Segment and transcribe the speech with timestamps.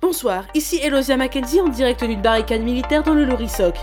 [0.00, 3.74] Bonsoir, ici Elosia Mackenzie en direct d'une barricade militaire dans le Lorisoc.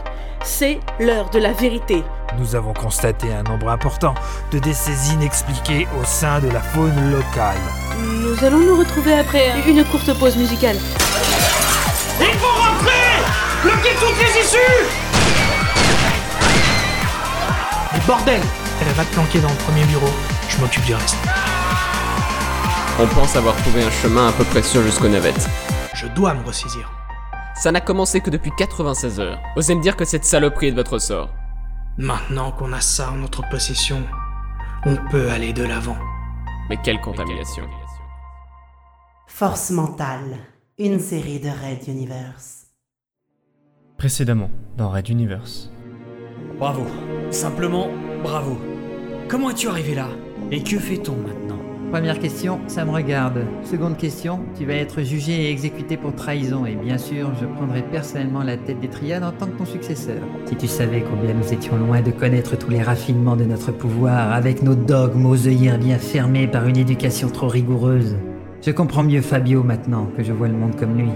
[0.46, 2.05] C'est l'heure de la vérité.
[2.39, 4.15] Nous avons constaté un nombre important
[4.54, 7.57] de décès inexpliqués au sein de la faune locale.
[7.99, 10.78] Nous allons nous retrouver après une courte pause musicale.
[12.22, 12.92] Il faut rentrer
[13.62, 14.86] Bloquez toutes les issues
[17.91, 18.40] Mais bordel
[18.82, 20.09] Elle va te planquer dans le premier bureau.
[20.48, 21.18] Je m'occupe du reste.
[23.02, 25.50] On pense avoir trouvé un chemin à peu près sûr jusqu'aux navettes.
[25.95, 26.91] Je dois me ressaisir.
[27.55, 29.40] Ça n'a commencé que depuis 96 heures.
[29.55, 31.30] Osez me dire que cette saloperie est de votre sort.
[31.98, 34.03] Maintenant qu'on a ça en notre possession,
[34.86, 35.95] on peut aller de l'avant.
[36.70, 37.63] Mais quelle contamination.
[39.27, 40.38] Force mentale,
[40.77, 42.67] une série de Red Universe.
[43.98, 45.72] Précédemment, dans Red Universe.
[46.59, 46.86] Bravo.
[47.31, 47.88] Simplement,
[48.22, 48.58] bravo.
[49.30, 50.09] Comment es-tu arrivé là?
[50.52, 51.65] Et que fait-on maintenant?
[51.95, 53.45] Première question, ça me regarde.
[53.63, 57.84] Seconde question, tu vas être jugé et exécuté pour trahison et bien sûr, je prendrai
[57.84, 60.17] personnellement la tête des triades en tant que ton successeur.
[60.45, 64.33] Si tu savais combien nous étions loin de connaître tous les raffinements de notre pouvoir
[64.33, 68.17] avec nos dogmes aux œillères bien fermés par une éducation trop rigoureuse.
[68.61, 71.11] Je comprends mieux Fabio maintenant que je vois le monde comme lui.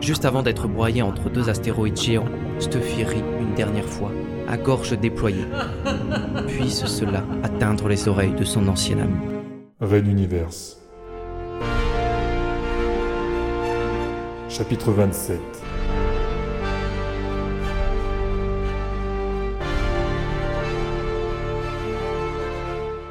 [0.00, 2.28] Juste avant d'être broyé entre deux astéroïdes géants,
[2.60, 4.12] Stuffy rit une dernière fois,
[4.48, 5.46] à gorge déployée.
[6.46, 9.39] Puisse cela atteindre les oreilles de son ancien ami.
[9.80, 10.76] Red Universe.
[14.50, 15.40] Chapitre 27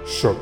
[0.05, 0.37] Choc.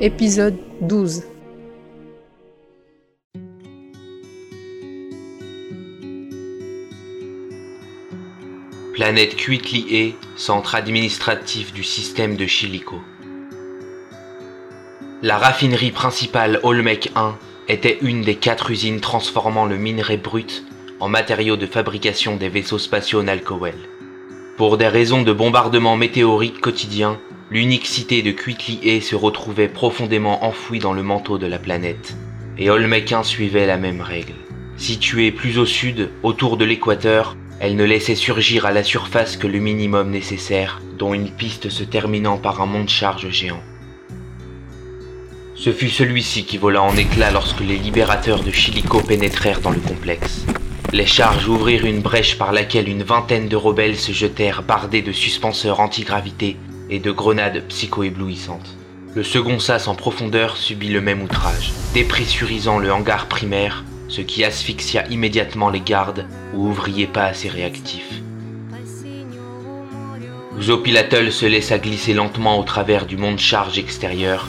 [0.00, 1.35] Épisode 12
[9.06, 13.00] Planète Kuitli A, centre administratif du système de Chilico.
[15.22, 17.36] La raffinerie principale Olmec 1
[17.68, 20.64] était une des quatre usines transformant le minerai brut
[20.98, 23.78] en matériaux de fabrication des vaisseaux spatiaux Nalcowell.
[24.56, 27.16] Pour des raisons de bombardement météorique quotidien,
[27.48, 32.16] l'unique cité de Kuitli A se retrouvait profondément enfouie dans le manteau de la planète,
[32.58, 34.34] et Olmec 1 suivait la même règle.
[34.76, 39.46] Située plus au sud, autour de l'équateur, elle ne laissait surgir à la surface que
[39.46, 43.62] le minimum nécessaire, dont une piste se terminant par un monte-charge géant.
[45.54, 49.80] Ce fut celui-ci qui vola en éclats lorsque les libérateurs de Chilico pénétrèrent dans le
[49.80, 50.44] complexe.
[50.92, 55.12] Les charges ouvrirent une brèche par laquelle une vingtaine de rebelles se jetèrent bardés de
[55.12, 56.56] suspenseurs antigravité
[56.90, 58.76] et de grenades psycho-éblouissantes.
[59.14, 64.44] Le second sas en profondeur subit le même outrage, dépressurisant le hangar primaire ce qui
[64.44, 68.22] asphyxia immédiatement les gardes ou ouvriers pas assez réactifs.
[70.58, 74.46] Xopilatel se laissa glisser lentement au travers du monte-charge extérieur,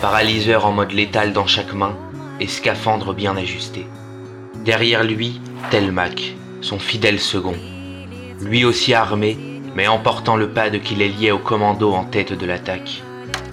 [0.00, 1.96] paralyseur en mode létal dans chaque main
[2.40, 3.86] et scaphandre bien ajusté.
[4.64, 7.56] Derrière lui, Telmac, son fidèle second,
[8.40, 9.36] lui aussi armé,
[9.76, 13.02] mais emportant le pad qui les liait au commando en tête de l'attaque.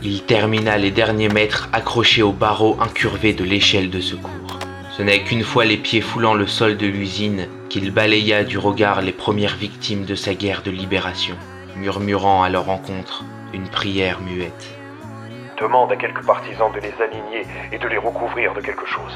[0.01, 4.46] Il termina les derniers mètres accrochés au barreau incurvé de l'échelle de secours.
[4.97, 9.03] Ce n'est qu'une fois les pieds foulant le sol de l'usine qu'il balaya du regard
[9.03, 11.35] les premières victimes de sa guerre de libération,
[11.75, 14.75] murmurant à leur encontre une prière muette.
[15.61, 19.15] Demande à quelques partisans de les aligner et de les recouvrir de quelque chose.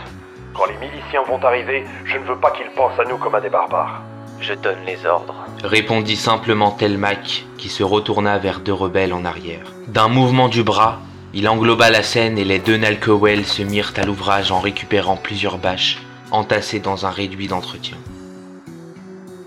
[0.53, 3.42] Quand les miliciens vont arriver, je ne veux pas qu'ils pensent à nous comme à
[3.42, 4.03] des barbares.
[4.40, 5.48] Je donne les ordres.
[5.63, 9.74] Répondit simplement Telmac, qui se retourna vers deux rebelles en arrière.
[9.88, 11.00] D'un mouvement du bras,
[11.34, 15.58] il engloba la scène et les deux Nalkowell se mirent à l'ouvrage en récupérant plusieurs
[15.58, 16.00] bâches
[16.31, 17.97] entassées dans un réduit d'entretien.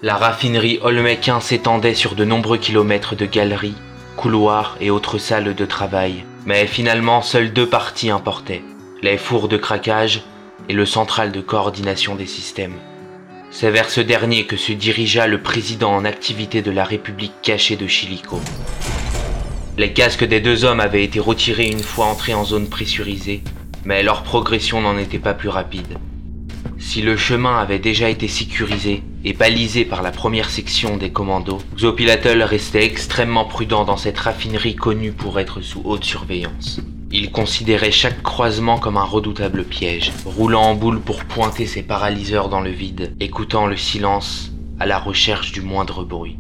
[0.02, 3.76] La raffinerie Olmequin s'étendait sur de nombreux kilomètres de galeries,
[4.16, 8.62] couloirs et autres salles de travail, mais finalement seules deux parties importaient,
[9.02, 10.22] les fours de craquage
[10.68, 12.76] et le central de coordination des systèmes.
[13.50, 17.76] C'est vers ce dernier que se dirigea le président en activité de la République cachée
[17.76, 18.40] de Chilico.
[19.76, 23.42] Les casques des deux hommes avaient été retirés une fois entrés en zone pressurisée,
[23.84, 25.98] mais leur progression n'en était pas plus rapide.
[26.78, 31.58] Si le chemin avait déjà été sécurisé et balisé par la première section des commandos,
[31.76, 36.80] Xopilatel restait extrêmement prudent dans cette raffinerie connue pour être sous haute surveillance.
[37.10, 42.48] Il considérait chaque croisement comme un redoutable piège, roulant en boule pour pointer ses paralyseurs
[42.48, 46.36] dans le vide, écoutant le silence à la recherche du moindre bruit.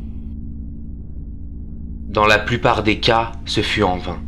[2.14, 4.20] Dans la plupart des cas, ce fut en vain.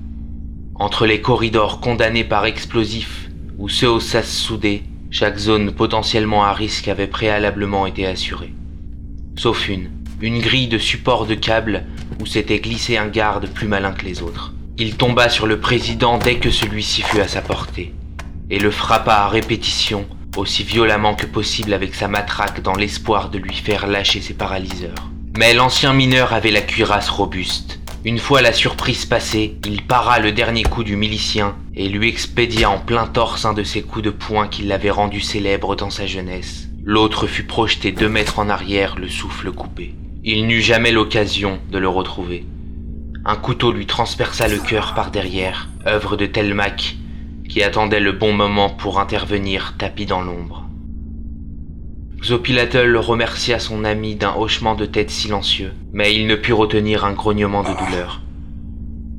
[0.75, 3.29] Entre les corridors condamnés par explosifs
[3.59, 8.53] ou ceux au sas soudé, chaque zone potentiellement à risque avait préalablement été assurée.
[9.37, 11.85] Sauf une, une grille de support de câbles
[12.21, 14.53] où s'était glissé un garde plus malin que les autres.
[14.79, 17.95] Il tomba sur le président dès que celui-ci fut à sa portée,
[18.51, 20.07] et le frappa à répétition,
[20.37, 25.09] aussi violemment que possible avec sa matraque dans l'espoir de lui faire lâcher ses paralyseurs.
[25.39, 27.76] Mais l'ancien mineur avait la cuirasse robuste.
[28.07, 32.71] Une fois la surprise passée, il para le dernier coup du milicien et lui expédia
[32.71, 36.07] en plein torse un de ses coups de poing qui l'avait rendu célèbre dans sa
[36.07, 36.69] jeunesse.
[36.85, 39.97] L'autre fut projeté deux mètres en arrière, le souffle coupé.
[40.23, 42.47] Il n'eut jamais l'occasion de le retrouver.
[43.25, 46.95] Un couteau lui transperça le cœur par derrière, œuvre de Telmac,
[47.49, 50.66] qui attendait le bon moment pour intervenir tapis dans l'ombre.
[52.23, 57.13] Xopilatel remercia son ami d'un hochement de tête silencieux, mais il ne put retenir un
[57.13, 58.23] grognement de douleur.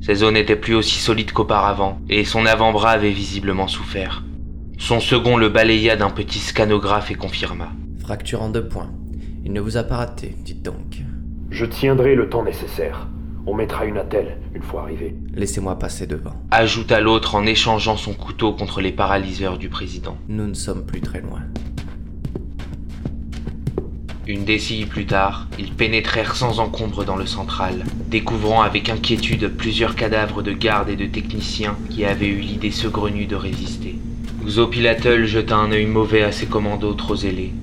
[0.00, 4.24] Ses os n'étaient plus aussi solides qu'auparavant, et son avant-bras avait visiblement souffert.
[4.78, 7.72] Son second le balaya d'un petit scanographe et confirma.
[8.00, 8.90] Fracture en deux points.
[9.44, 11.02] Il ne vous a pas raté, dites donc.
[11.50, 13.08] Je tiendrai le temps nécessaire.
[13.46, 15.16] On mettra une attelle une fois arrivé.
[15.34, 16.34] Laissez-moi passer devant.
[16.50, 20.18] Ajouta l'autre en échangeant son couteau contre les paralyseurs du président.
[20.28, 21.40] Nous ne sommes plus très loin.
[24.30, 29.96] Une décennie plus tard, ils pénétrèrent sans encombre dans le central, découvrant avec inquiétude plusieurs
[29.96, 33.96] cadavres de gardes et de techniciens qui avaient eu l'idée saugrenue de résister.
[34.44, 37.54] Xopilatel jeta un œil mauvais à ses commandos trop zélés.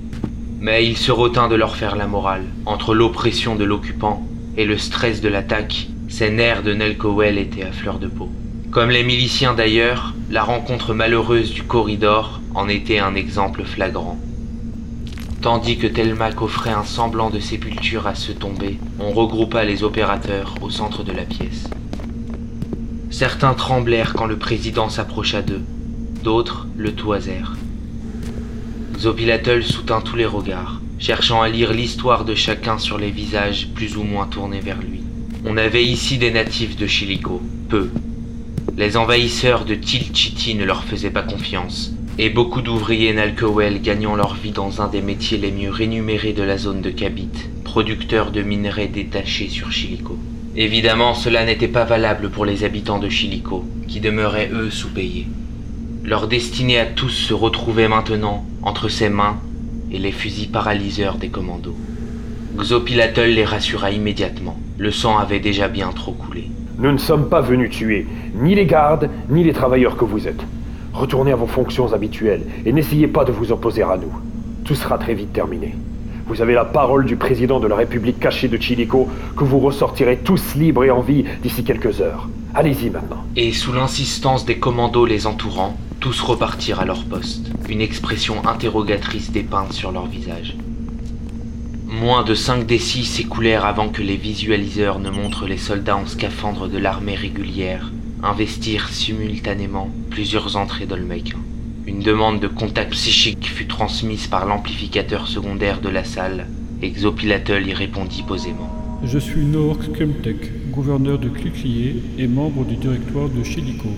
[0.58, 2.46] Mais il se retint de leur faire la morale.
[2.64, 4.26] Entre l'oppression de l'occupant
[4.56, 8.28] et le stress de l'attaque, ses nerfs de Nelcowell étaient à fleur de peau.
[8.72, 14.18] Comme les miliciens d'ailleurs, la rencontre malheureuse du corridor en était un exemple flagrant.
[15.46, 20.56] Tandis que Telmac offrait un semblant de sépulture à ceux tombés, on regroupa les opérateurs
[20.60, 21.70] au centre de la pièce.
[23.10, 25.62] Certains tremblèrent quand le président s'approcha d'eux,
[26.24, 27.54] d'autres le toisèrent.
[28.98, 33.96] Xopilatel soutint tous les regards, cherchant à lire l'histoire de chacun sur les visages plus
[33.96, 35.02] ou moins tournés vers lui.
[35.44, 37.90] On avait ici des natifs de Chilico, peu.
[38.76, 44.34] Les envahisseurs de Tilchiti ne leur faisaient pas confiance, et beaucoup d'ouvriers Nalkowel gagnant leur
[44.34, 47.28] vie dans un des métiers les mieux rémunérés de la zone de Kabit,
[47.62, 50.16] producteur de minerais détachés sur Chilico.
[50.56, 55.26] Évidemment, cela n'était pas valable pour les habitants de Chilico, qui demeuraient eux sous-payés.
[56.04, 59.38] Leur destinée à tous se retrouvait maintenant entre ses mains
[59.92, 61.76] et les fusils paralyseurs des commandos.
[62.58, 64.58] Xopilatel les rassura immédiatement.
[64.78, 66.48] Le sang avait déjà bien trop coulé.
[66.78, 70.42] Nous ne sommes pas venus tuer ni les gardes, ni les travailleurs que vous êtes.
[70.96, 74.12] Retournez à vos fonctions habituelles et n'essayez pas de vous opposer à nous.
[74.64, 75.74] Tout sera très vite terminé.
[76.26, 79.06] Vous avez la parole du président de la République cachée de Chilico
[79.36, 82.30] que vous ressortirez tous libres et en vie d'ici quelques heures.
[82.54, 83.22] Allez-y maintenant.
[83.36, 89.30] Et sous l'insistance des commandos les entourant, tous repartirent à leur poste, une expression interrogatrice
[89.30, 90.56] dépeinte sur leur visage.
[91.86, 96.68] Moins de 5 décis s'écoulèrent avant que les visualiseurs ne montrent les soldats en scaphandre
[96.68, 97.92] de l'armée régulière
[98.26, 101.34] investir simultanément plusieurs entrées d'Olmec.
[101.86, 106.46] Une demande de contact psychique fut transmise par l'amplificateur secondaire de la salle,
[106.82, 108.68] et Xopilatel y répondit posément.
[109.04, 113.88] Je suis Nork Kemtek, gouverneur de Cliquelier et membre du directoire de Chilico.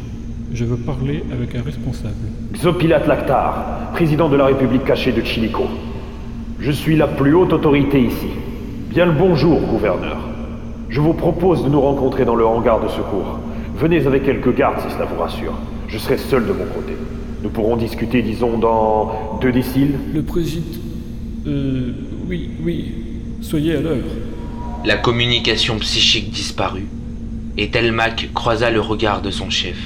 [0.53, 2.15] Je veux parler avec un responsable.
[2.55, 5.65] Xopilat Lactar, président de la République cachée de Chilico.
[6.61, 8.29] Je suis la plus haute autorité ici.
[8.91, 10.19] Bien le bonjour, gouverneur.
[10.91, 13.39] Je vous propose de nous rencontrer dans le hangar de secours.
[13.79, 15.55] Venez avec quelques gardes si cela vous rassure.
[15.87, 16.95] Je serai seul de mon côté.
[17.45, 19.93] Nous pourrons discuter, disons, dans deux déciles.
[20.13, 20.67] Le président...
[21.47, 21.93] Euh...
[22.29, 22.93] Oui, oui.
[23.41, 24.03] Soyez à l'heure.
[24.85, 26.89] La communication psychique disparut,
[27.57, 29.79] et Telmac croisa le regard de son chef.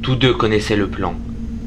[0.00, 1.14] Tous deux connaissaient le plan,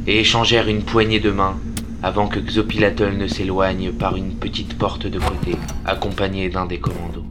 [0.07, 1.57] et échangèrent une poignée de main
[2.01, 7.25] avant que Xopilatel ne s'éloigne par une petite porte de côté, accompagné d'un des commandos.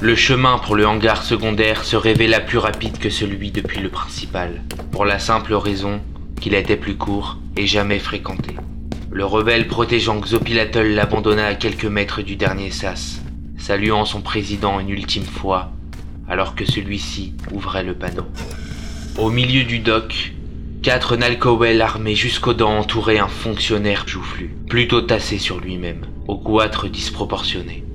[0.00, 4.62] Le chemin pour le hangar secondaire se révéla plus rapide que celui depuis le principal,
[4.92, 6.00] pour la simple raison
[6.40, 8.54] qu'il était plus court et jamais fréquenté.
[9.10, 13.20] Le rebelle protégeant Xopilatel l'abandonna à quelques mètres du dernier sas,
[13.58, 15.72] saluant son président une ultime fois,
[16.28, 18.26] alors que celui-ci ouvrait le panneau.
[19.18, 20.32] Au milieu du dock,
[20.80, 26.86] quatre Nalkowel armés jusqu'aux dents entouraient un fonctionnaire joufflu, plutôt tassé sur lui-même, au goitre
[26.86, 27.87] disproportionné.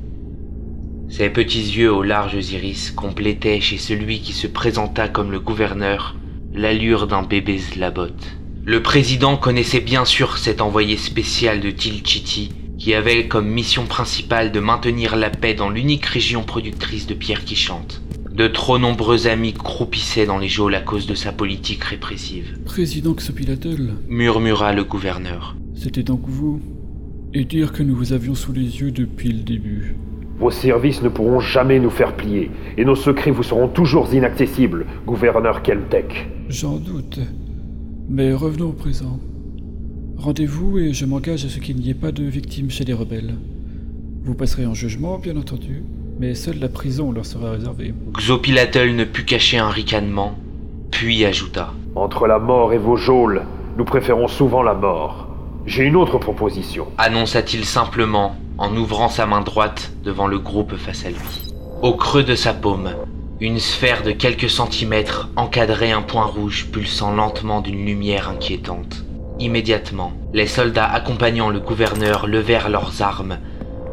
[1.16, 6.16] Ses petits yeux aux larges iris complétaient chez celui qui se présenta comme le gouverneur
[6.56, 8.08] l'allure d'un bébé zlabot.
[8.66, 14.52] Le président connaissait bien sûr cet envoyé spécial de Tilchiti qui avait comme mission principale
[14.52, 18.02] de maintenir la paix dans l'unique région productrice de pierres qui chantent.
[18.32, 22.58] De trop nombreux amis croupissaient dans les geôles à cause de sa politique répressive.
[22.66, 25.56] Président Xopilatel, Murmura le gouverneur.
[25.76, 26.60] c'était donc vous.
[27.36, 29.96] Et dire que nous vous avions sous les yeux depuis le début.
[30.40, 34.86] Vos services ne pourront jamais nous faire plier, et nos secrets vous seront toujours inaccessibles,
[35.06, 36.28] gouverneur Kelmtech.
[36.50, 37.20] J'en doute.
[38.10, 39.20] Mais revenons au présent.
[40.18, 43.36] Rendez-vous et je m'engage à ce qu'il n'y ait pas de victimes chez les rebelles.
[44.24, 45.84] Vous passerez en jugement, bien entendu,
[46.20, 47.94] mais seule la prison leur sera réservée.
[48.18, 50.36] Xopilatel ne put cacher un ricanement,
[50.92, 51.74] puis ajouta.
[51.96, 53.44] Entre la mort et vos geôles,
[53.78, 55.28] nous préférons souvent la mort.
[55.66, 56.88] J'ai une autre proposition.
[56.98, 61.54] Annonça-t-il simplement en ouvrant sa main droite devant le groupe face à lui.
[61.82, 62.92] Au creux de sa paume,
[63.40, 69.04] une sphère de quelques centimètres encadrait un point rouge pulsant lentement d'une lumière inquiétante.
[69.40, 73.40] Immédiatement, les soldats accompagnant le gouverneur levèrent leurs armes,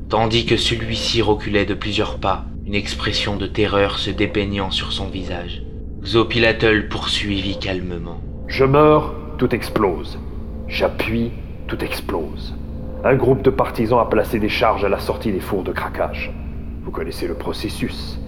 [0.09, 5.07] tandis que celui-ci reculait de plusieurs pas, une expression de terreur se dépeignant sur son
[5.07, 5.62] visage.
[6.05, 8.21] Xopilatel poursuivit calmement.
[8.47, 10.19] Je meurs, tout explose.
[10.69, 11.33] J'appuie,
[11.67, 12.55] tout explose.
[13.02, 16.30] Un groupe de partisans a placé des charges à la sortie des fours de craquage.
[16.85, 18.21] Vous connaissez le processus.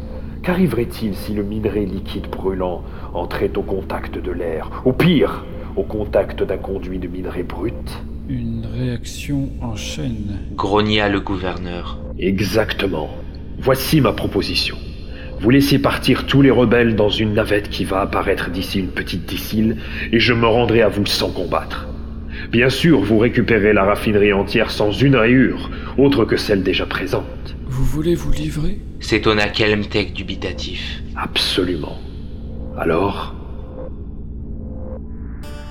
[0.42, 5.44] Qu'arriverait-il si le minerai liquide brûlant entrait au contact de l'air Ou pire,
[5.76, 8.02] au contact d'un conduit de minerai brut?
[8.30, 10.38] Une réaction en chaîne.
[10.54, 11.98] Grogna le gouverneur.
[12.18, 13.10] Exactement.
[13.58, 14.78] Voici ma proposition.
[15.38, 19.28] Vous laissez partir tous les rebelles dans une navette qui va apparaître d'ici une petite
[19.28, 19.76] décile,
[20.12, 21.91] et je me rendrai à vous sans combattre.
[22.52, 27.56] Bien sûr, vous récupérez la raffinerie entière sans une rayure, autre que celle déjà présente.
[27.64, 28.78] Vous voulez vous livrer?
[29.00, 31.00] S'étonna Kelmtech dubitatif.
[31.16, 31.98] Absolument.
[32.76, 33.34] Alors?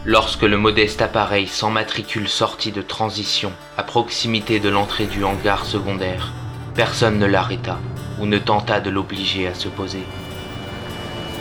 [0.07, 5.65] Lorsque le modeste appareil sans matricule sortit de transition à proximité de l'entrée du hangar
[5.65, 6.33] secondaire,
[6.73, 7.77] personne ne l'arrêta
[8.19, 10.01] ou ne tenta de l'obliger à se poser.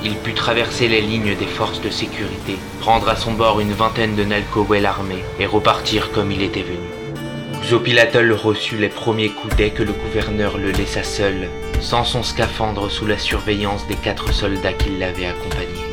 [0.02, 4.16] Il put traverser les lignes des forces de sécurité, prendre à son bord une vingtaine
[4.16, 6.88] de Nalkowel armés et repartir comme il était venu.
[7.62, 12.90] Xopilatel reçut les premiers coups dès que le gouverneur le laissa seul, sans son scaphandre
[12.90, 15.84] sous la surveillance des quatre soldats qui l'avaient accompagné.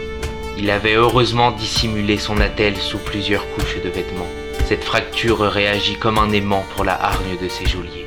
[0.58, 4.32] Il avait heureusement dissimulé son attelle sous plusieurs couches de vêtements.
[4.66, 8.07] Cette fracture réagit comme un aimant pour la hargne de ses geôliers.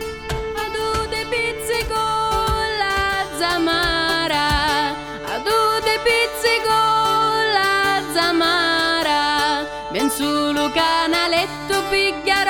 [8.12, 12.49] zamara, ben sulu canaletto pigliarà.